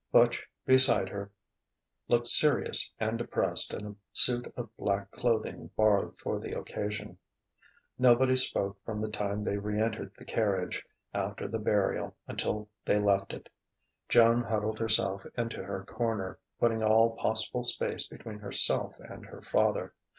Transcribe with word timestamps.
Butch, 0.11 0.47
beside 0.65 1.09
her, 1.09 1.29
looked 2.07 2.25
serious 2.25 2.91
and 2.99 3.19
depressed 3.19 3.71
in 3.71 3.85
a 3.85 3.93
suit 4.13 4.51
of 4.57 4.75
black 4.75 5.11
clothing 5.11 5.69
borrowed 5.77 6.17
for 6.17 6.39
the 6.39 6.57
occasion. 6.57 7.19
Nobody 7.99 8.35
spoke 8.35 8.83
from 8.83 8.99
the 8.99 9.11
time 9.11 9.43
they 9.43 9.57
re 9.59 9.79
entered 9.79 10.15
the 10.17 10.25
carriage, 10.25 10.83
after 11.13 11.47
the 11.47 11.59
burial, 11.59 12.15
until 12.27 12.67
they 12.83 12.97
left 12.97 13.31
it. 13.31 13.47
Joan 14.09 14.41
huddled 14.41 14.79
herself 14.79 15.23
into 15.37 15.63
her 15.63 15.85
corner, 15.85 16.39
putting 16.59 16.81
all 16.81 17.15
possible 17.17 17.63
space 17.63 18.03
between 18.07 18.39
herself 18.39 18.99
and 19.01 19.27
her 19.27 19.43
father. 19.43 19.93